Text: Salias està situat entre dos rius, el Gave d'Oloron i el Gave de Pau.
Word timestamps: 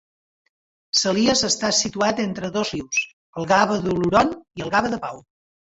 Salias 1.01 1.43
està 1.47 1.69
situat 1.81 2.23
entre 2.25 2.51
dos 2.57 2.73
rius, 2.77 3.05
el 3.43 3.49
Gave 3.55 3.79
d'Oloron 3.87 4.35
i 4.35 4.69
el 4.69 4.77
Gave 4.77 4.95
de 4.99 5.03
Pau. 5.09 5.25